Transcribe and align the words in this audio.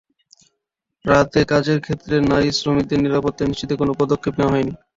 রাতে 1.05 1.39
কাজের 1.51 1.79
ক্ষেত্রে 1.85 2.15
নারী 2.31 2.49
শ্রমিকদের 2.53 2.99
নিরাপত্তা 3.01 3.43
নিশ্চিতে 3.45 3.73
কোনো 3.75 3.91
পদক্ষেপ 3.99 4.33
নেওয়া 4.37 4.53
হয়নি। 4.53 4.73